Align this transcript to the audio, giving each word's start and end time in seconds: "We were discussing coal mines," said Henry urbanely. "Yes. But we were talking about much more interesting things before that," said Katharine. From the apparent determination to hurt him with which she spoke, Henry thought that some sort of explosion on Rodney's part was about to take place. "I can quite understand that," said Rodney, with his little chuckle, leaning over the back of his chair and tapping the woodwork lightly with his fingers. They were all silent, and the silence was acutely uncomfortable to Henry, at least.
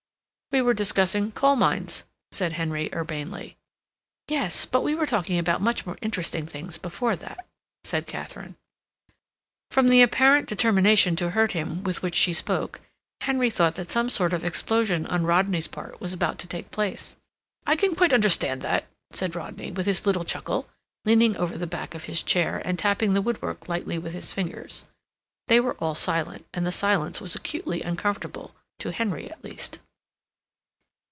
"We 0.53 0.61
were 0.61 0.73
discussing 0.73 1.31
coal 1.31 1.55
mines," 1.55 2.03
said 2.33 2.51
Henry 2.53 2.89
urbanely. 2.93 3.55
"Yes. 4.27 4.65
But 4.65 4.81
we 4.81 4.93
were 4.93 5.05
talking 5.05 5.39
about 5.39 5.61
much 5.61 5.85
more 5.85 5.97
interesting 6.01 6.45
things 6.45 6.77
before 6.77 7.15
that," 7.15 7.45
said 7.85 8.05
Katharine. 8.05 8.57
From 9.71 9.87
the 9.87 10.01
apparent 10.01 10.49
determination 10.49 11.15
to 11.15 11.29
hurt 11.29 11.53
him 11.53 11.85
with 11.85 12.01
which 12.03 12.15
she 12.15 12.33
spoke, 12.33 12.81
Henry 13.21 13.49
thought 13.49 13.75
that 13.75 13.89
some 13.89 14.09
sort 14.09 14.33
of 14.33 14.43
explosion 14.43 15.05
on 15.05 15.25
Rodney's 15.25 15.69
part 15.69 16.01
was 16.01 16.11
about 16.11 16.37
to 16.39 16.47
take 16.47 16.69
place. 16.69 17.15
"I 17.65 17.77
can 17.77 17.95
quite 17.95 18.11
understand 18.11 18.61
that," 18.61 18.83
said 19.13 19.35
Rodney, 19.37 19.71
with 19.71 19.85
his 19.85 20.05
little 20.05 20.25
chuckle, 20.25 20.67
leaning 21.05 21.37
over 21.37 21.57
the 21.57 21.65
back 21.65 21.95
of 21.95 22.03
his 22.03 22.21
chair 22.21 22.61
and 22.65 22.77
tapping 22.77 23.13
the 23.13 23.21
woodwork 23.21 23.69
lightly 23.69 23.97
with 23.97 24.11
his 24.11 24.33
fingers. 24.33 24.83
They 25.47 25.61
were 25.61 25.75
all 25.75 25.95
silent, 25.95 26.45
and 26.53 26.65
the 26.65 26.73
silence 26.73 27.21
was 27.21 27.35
acutely 27.35 27.83
uncomfortable 27.83 28.53
to 28.79 28.91
Henry, 28.91 29.31
at 29.31 29.45
least. 29.45 29.79